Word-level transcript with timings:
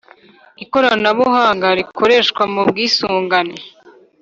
Ikoranabuhanga 0.63 1.67
rikoreshwa 1.79 2.43
mu 2.53 2.61
bwisungane 2.69 3.55